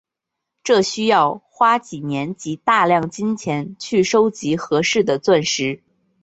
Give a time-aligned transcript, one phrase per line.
[0.63, 5.83] 这需要花几年及大量金钱去收集合适的钻石。